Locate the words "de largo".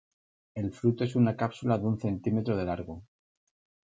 2.57-3.03